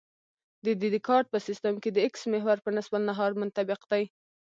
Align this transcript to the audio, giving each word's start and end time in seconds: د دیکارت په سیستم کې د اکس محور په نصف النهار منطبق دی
د 0.65 0.67
دیکارت 0.93 1.27
په 1.33 1.39
سیستم 1.47 1.73
کې 1.81 1.89
د 1.93 1.97
اکس 2.07 2.21
محور 2.33 2.57
په 2.65 2.69
نصف 2.75 2.91
النهار 2.97 3.31
منطبق 3.41 3.81
دی 3.91 4.03